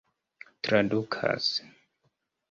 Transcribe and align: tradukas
tradukas 0.63 1.47